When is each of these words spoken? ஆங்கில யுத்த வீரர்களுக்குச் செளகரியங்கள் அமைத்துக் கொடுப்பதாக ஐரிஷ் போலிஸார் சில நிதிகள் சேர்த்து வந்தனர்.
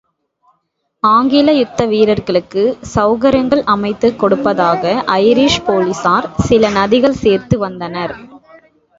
ஆங்கில 1.03 1.51
யுத்த 1.53 1.85
வீரர்களுக்குச் 1.85 2.79
செளகரியங்கள் 2.93 3.61
அமைத்துக் 3.65 4.17
கொடுப்பதாக 4.19 4.93
ஐரிஷ் 5.17 5.59
போலிஸார் 5.67 6.29
சில 6.39 6.71
நிதிகள் 6.71 7.19
சேர்த்து 7.21 7.57
வந்தனர். 7.59 8.15